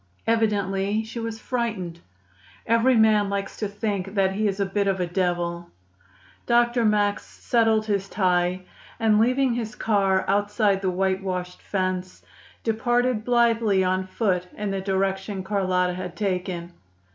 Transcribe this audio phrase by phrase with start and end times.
[0.25, 1.99] Evidently she was frightened.
[2.65, 5.69] Every man likes to think that he is a bit of a devil.
[6.47, 6.83] Dr.
[6.85, 8.61] Max settled his tie,
[8.99, 12.23] and, leaving his car outside the whitewashed fence,
[12.63, 16.73] departed blithely on foot in the direction Carlotta had taken.